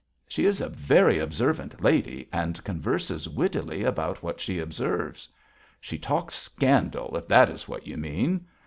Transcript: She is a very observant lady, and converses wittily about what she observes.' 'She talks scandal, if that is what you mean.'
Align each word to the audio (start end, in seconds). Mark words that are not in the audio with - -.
She 0.27 0.47
is 0.47 0.61
a 0.61 0.67
very 0.67 1.19
observant 1.19 1.79
lady, 1.83 2.27
and 2.33 2.63
converses 2.63 3.29
wittily 3.29 3.83
about 3.83 4.23
what 4.23 4.41
she 4.41 4.57
observes.' 4.57 5.29
'She 5.79 5.99
talks 5.99 6.33
scandal, 6.33 7.15
if 7.15 7.27
that 7.27 7.51
is 7.51 7.67
what 7.67 7.85
you 7.85 7.97
mean.' 7.97 8.47